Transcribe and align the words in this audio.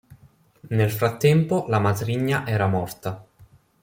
Nel 0.69 0.89
frattempo 0.89 1.65
la 1.67 1.77
matrigna 1.77 2.47
era 2.47 2.65
morta. 2.65 3.23